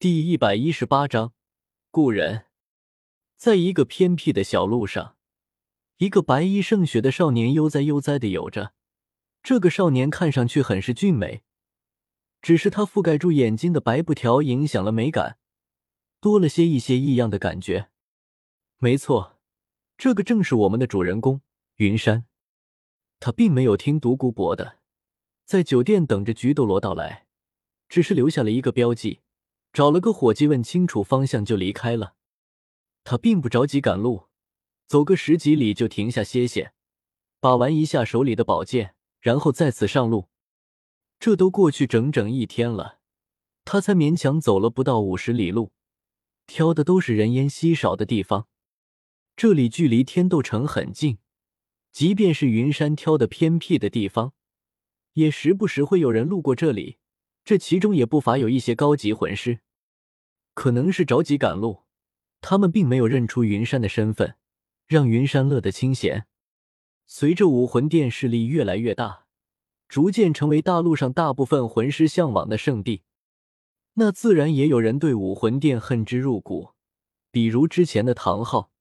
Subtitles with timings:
[0.00, 1.32] 第一百一十八章
[1.90, 2.44] 故人。
[3.36, 5.16] 在一个偏僻的小路上，
[5.96, 8.74] 一个白衣胜雪的少年悠哉悠哉的游着。
[9.42, 11.42] 这个少年看上去很是俊美，
[12.40, 15.36] 只是他覆盖住眼睛的白布条影响了美感，
[16.20, 17.88] 多了些一些异样的感觉。
[18.76, 19.40] 没错，
[19.96, 21.40] 这个正是我们的主人公
[21.78, 22.24] 云山。
[23.18, 24.78] 他并没有听独孤博的，
[25.44, 27.26] 在酒店等着菊斗罗到来，
[27.88, 29.22] 只是留下了一个标记。
[29.78, 32.16] 找了个伙计问清楚方向就离开了。
[33.04, 34.24] 他并不着急赶路，
[34.88, 36.72] 走个十几里就停下歇歇，
[37.38, 40.30] 把玩一下手里的宝剑，然后再次上路。
[41.20, 42.98] 这都过去整整一天了，
[43.64, 45.70] 他才勉强走了不到五十里路，
[46.48, 48.48] 挑的都是人烟稀少的地方。
[49.36, 51.18] 这里距离天斗城很近，
[51.92, 54.32] 即便是云山挑的偏僻的地方，
[55.12, 56.98] 也时不时会有人路过这里。
[57.44, 59.60] 这其中也不乏有一些高级魂师，
[60.58, 61.84] 可能是着急赶路，
[62.40, 64.34] 他们并没有认出云山的身份，
[64.88, 66.26] 让云山乐得清闲。
[67.06, 69.26] 随着武魂殿势力越来越大，
[69.88, 73.04] 逐渐成为大陆上大部分魂师向往的圣地，
[73.94, 76.70] 那自然也有人对武魂殿恨之入骨。
[77.30, 78.72] 比如之前的唐昊，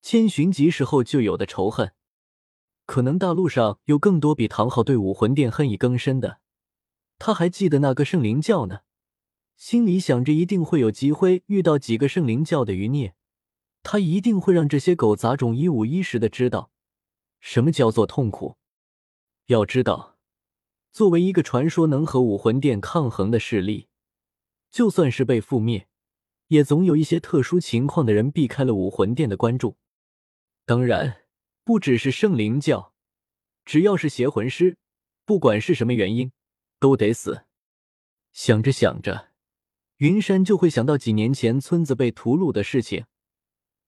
[0.00, 1.92] 千寻疾时候就有的仇恨，
[2.86, 6.38] 可能大陆上有更多比唐昊对武魂殿恨意更深的。
[7.18, 8.80] 他还记得那个圣灵教呢，
[9.60, 13.14] 心里想着一定会有机会遇到几个圣灵教的余孽，
[13.82, 16.70] 他一定会让这些狗杂种一五一十的知道
[17.40, 18.56] 什么叫做痛苦。
[19.48, 20.16] 要知道，
[20.90, 23.88] 作为一个传说能和武魂殿抗衡的势力，
[24.70, 25.86] 就算是被覆灭，
[26.46, 29.76] 也总有一些特殊情况的人避开了武魂殿的关注。
[30.64, 31.24] 当然，
[31.64, 32.94] 不只是圣灵教，
[33.66, 34.78] 只要是邪魂师，
[35.26, 36.32] 不管是什么原因。
[36.78, 37.44] 都得死。
[38.32, 39.29] 想着想着，
[40.00, 43.04] 云山就会想到几年前村子被屠戮的事情，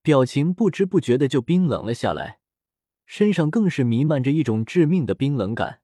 [0.00, 2.38] 表情不知不觉的就冰冷了下来，
[3.04, 5.82] 身上更是弥漫着一种致命的冰冷感。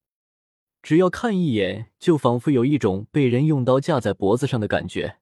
[0.80, 5.18] 只要看一眼，就仿佛有一种被人用刀架在脖子上的感觉，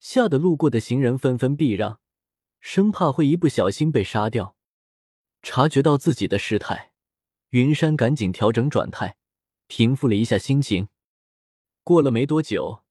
[0.00, 2.00] 吓得路过的行人纷纷避让，
[2.58, 4.56] 生怕会一不小心被杀掉。
[5.42, 6.92] 察觉到自己的失态，
[7.50, 9.18] 云山赶紧调整转态，
[9.66, 10.88] 平复了一下心情。
[11.84, 12.81] 过了没多久，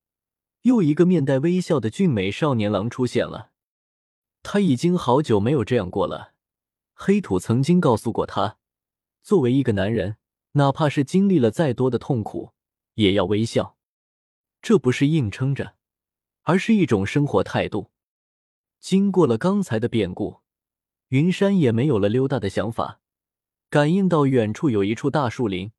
[0.64, 3.52] 又一个面带微笑的俊美少年郎出现了。
[4.44, 6.34] 他已经好久没有这样过了。
[6.94, 8.58] 黑土曾经告诉过他，
[9.24, 10.18] 作为一个男人，
[10.54, 12.54] 哪怕是经历了再多的痛苦，
[12.96, 13.78] 也要微笑。
[14.62, 15.76] 这不是硬撑着，
[16.44, 17.90] 而是一种生活态度。
[18.80, 20.42] 经过了刚才的变故，
[21.10, 23.00] 云山也没有了溜达的想法，
[23.70, 25.72] 感应到远处有一处大树林，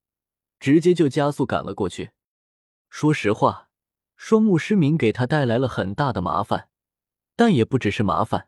[0.58, 2.10] 直接就加速赶了过去。
[2.88, 3.70] 说实话，
[4.24, 6.68] 双目失明给他带来了很大的麻烦，
[7.34, 8.46] 但也不只是麻烦。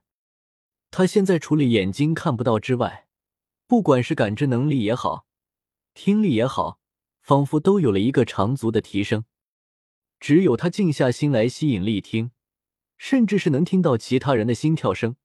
[0.93, 3.09] 他现在除了眼睛看不到之外，
[3.67, 5.27] 不管是感知能力也好，
[5.93, 6.79] 听力也好，
[7.21, 9.25] 仿佛都有了一个长足的提升。
[10.21, 12.31] 只有他静下心来吸引力听，
[12.97, 15.17] 甚至是能听到其他人的心跳声，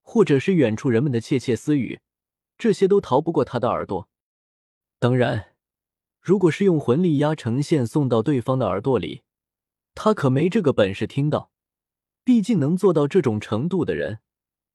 [0.00, 1.98] 或者是远处人们的窃窃私语，
[2.56, 4.08] 这些都逃不过他的耳朵。
[5.00, 5.56] 当然。
[6.20, 9.22] 如果是用魂力压成线送到对方的耳朵里，
[10.00, 11.50] 他可没这个本事听到。
[12.22, 14.20] 毕竟能做到这种程度的人，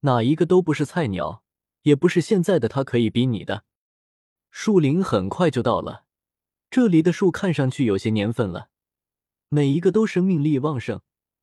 [0.01, 1.44] 哪一个都不是菜鸟，
[1.84, 3.63] 也不是现在的他可以比拟的。
[4.51, 6.03] 树林很快就到了，
[6.69, 8.67] 这里的树看上去有些年份了，
[9.47, 11.00] 每一个都生命力旺盛。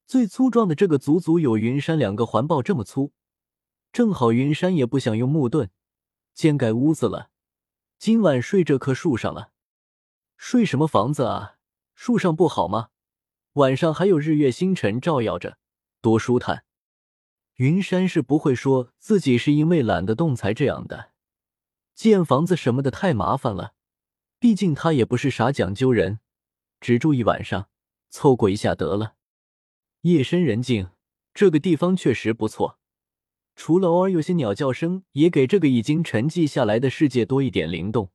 [0.06, 3.14] 最粗壮的这个足足有云山两个环抱这么粗，
[3.90, 5.70] 正好云山也不想用木盾
[6.34, 7.30] 建盖屋子了，
[7.98, 9.52] 今晚睡这棵树上了。
[10.36, 11.54] 睡什么房子啊？
[11.94, 12.88] 树上不好吗？
[13.54, 15.58] 晚上还有日月星辰照耀着，
[16.00, 16.64] 多舒坦。
[17.56, 21.10] 云山是不会说自己是因为懒得动才这样的，
[21.94, 23.74] 建房子什么的太麻烦了。
[24.38, 26.20] 毕竟他也不是啥讲究人，
[26.80, 27.68] 只住一晚上，
[28.08, 29.16] 凑过一下得了。
[30.02, 30.90] 夜深人静，
[31.34, 32.78] 这个地方确实不错，
[33.56, 38.10] 除了偶尔有些鸟叫声，也给这个已经沉寂下来的世界多一点灵动。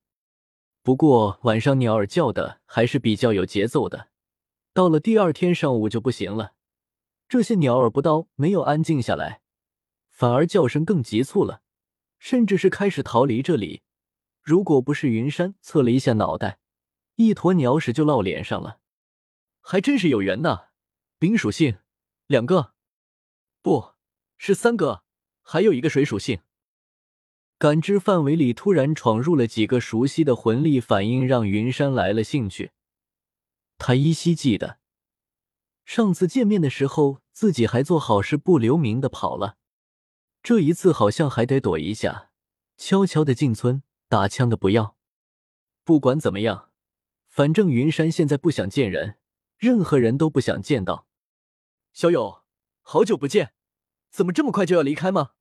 [0.82, 4.08] 不过晚上鸟儿叫的还是比较有节奏的，
[4.76, 6.54] 到了第二天上午就不行了。
[7.30, 9.40] 这些鸟儿不但没有安静下来，
[10.10, 11.62] 反而叫声更急促了，
[12.20, 13.84] 甚至是开始逃离这里。
[14.42, 16.60] 如果不是云山侧了一下脑袋，
[17.16, 18.80] 一坨鸟屎就落脸上了。
[19.62, 20.66] 还真是有缘呐，
[21.18, 21.78] 冰属性
[22.28, 22.74] 两个，
[23.62, 23.94] 不
[24.38, 25.04] 是三个，
[25.42, 26.42] 还有一个水属性。
[27.58, 32.72] 感知范围里突然闯入了几个熟悉的魂力，反应让云山来了兴趣。
[33.78, 34.80] 他依稀记得，
[35.84, 39.58] 上次见面的时候，自己还做好事不留名的跑了，
[40.42, 42.32] 这一次好像还得躲一下，
[42.78, 44.96] 悄悄的进村打枪的不要。
[45.84, 46.72] 不管怎么样，
[47.28, 49.18] 反正云山现在不想见人，
[49.58, 51.08] 任何人都不想见到。
[51.94, 52.44] 小友，
[52.82, 53.54] 好久不见，
[54.10, 55.32] 怎么这么快就要离开吗？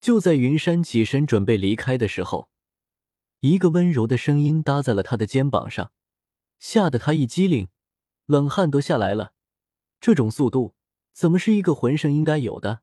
[0.00, 2.50] 就在云山起身准备离开的时候，
[3.40, 5.92] 一个温柔的声音搭在了他的肩膀上，
[6.64, 7.68] 吓得他一激灵。
[8.24, 9.34] 冷汗都下来了，
[10.00, 10.74] 这种速度
[11.12, 12.80] 怎么是一个魂圣应该有的？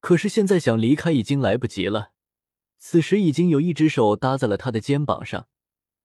[0.00, 2.12] 可是现在想离开已经来不及了。
[2.78, 5.46] 此时已经有一只手搭在了他的肩膀上，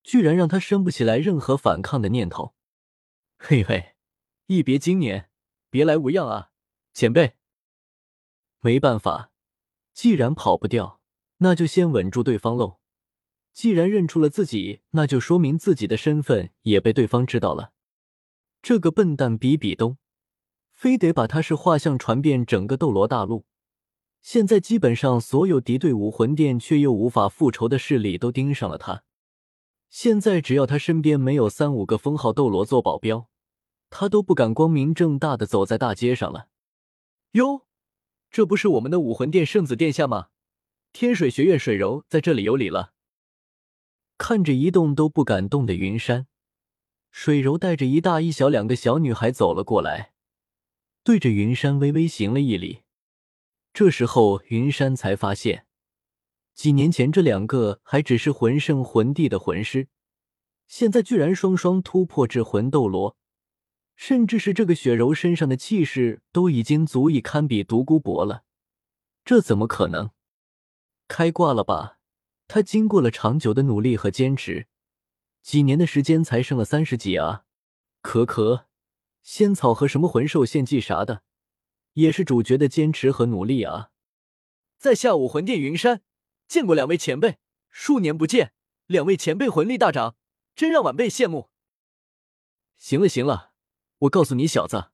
[0.04, 2.56] 居然让他生不起来任何反抗的念头。
[3.38, 3.96] 嘿嘿，
[4.48, 5.30] 一别经年，
[5.70, 6.52] 别来无恙啊，
[6.94, 7.38] 前辈。
[8.60, 9.32] 没办法，
[9.94, 11.00] 既然跑不掉，
[11.38, 12.81] 那就先稳住对方喽。
[13.54, 17.72] 既然认出了自己，那就说明自己的身份也被对方知道了。
[18.62, 19.98] 这个笨蛋比比东，
[20.74, 23.46] 非得把他是画像传遍整个斗罗大陆。
[24.22, 29.04] 现在基本上所有敌对武魂殿却又无法复仇的势力都盯上了他。
[29.90, 33.28] 现在只要他身边没有三五个封号斗罗做保镖，
[33.90, 36.48] 他都不敢光明正大的走在大街上了。
[37.32, 37.66] 哟，
[38.30, 40.28] 这不是我们的武魂殿圣子殿下吗？
[40.94, 42.94] 天水学院水柔在这里有礼了。
[44.24, 46.28] 看着一动都不敢动的云山。
[47.10, 50.14] 水柔带着一大一小两个小女孩走了过来，
[51.04, 52.84] 对着云山微微行了一礼。
[53.74, 55.66] 这时候，云山才发现，
[56.54, 59.88] 几年前这两个还只是魂圣魂帝的魂师，
[60.68, 63.18] 现在居然双双突破至魂斗罗，
[63.96, 68.44] 甚至是这个雪柔身上的气势都已经足以堪比独孤博了。
[69.26, 70.12] 这怎么可能？
[71.08, 71.98] 开挂了吧？
[72.54, 74.68] 他经过了长久的努力和坚持。
[75.42, 77.46] 几年的时间才升了三十级啊！
[78.02, 78.68] 可可，
[79.24, 81.24] 仙草和什么魂兽献祭啥的，
[81.94, 83.92] 也是主角的坚持和努力啊！
[84.78, 86.02] 在下武魂殿云山，
[86.46, 87.38] 见过两位前辈，
[87.70, 88.52] 数年不见，
[88.86, 90.18] 两位前辈魂力大涨，
[90.54, 91.52] 真让晚辈羡慕。
[92.76, 93.54] 行了行了，
[94.00, 94.92] 我告诉你小子，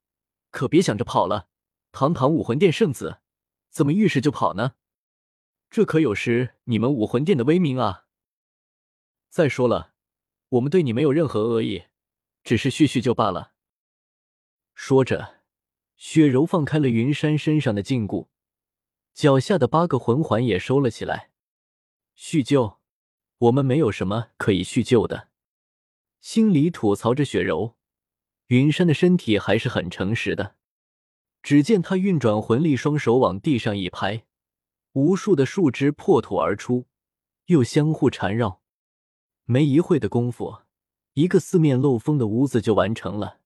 [0.51, 1.47] 可别想着跑了！
[1.91, 3.17] 堂堂武魂殿圣子，
[3.71, 4.73] 怎么遇事就跑呢？
[5.69, 8.05] 这可有失你们武魂殿的威名啊！
[9.29, 9.93] 再说了。
[10.49, 11.87] 我们对你没有任何恶意，
[12.41, 13.51] 只是叙叙旧罢了。
[14.73, 15.41] 说着，
[15.97, 18.27] 雪柔放开了云山身上的禁锢，
[19.13, 21.31] 脚下的八个魂环也收了起来。
[22.15, 22.77] 叙旧？
[23.39, 25.27] 我们没有什么可以叙旧的。
[26.21, 27.75] 心里吐槽着雪柔，
[28.47, 30.55] 云山的身体还是很诚实的。
[31.43, 34.25] 只见他运转魂力，双手往地上一拍，
[34.97, 36.87] 无数的树枝破土而出，
[37.45, 38.63] 又相互缠绕。
[39.45, 40.63] 没一会的功夫，
[41.13, 43.37] 一个四面漏风的屋子就完成了。